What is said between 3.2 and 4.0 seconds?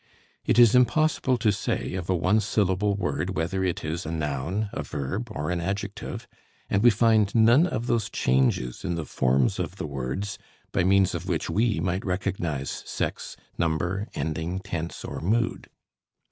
whether it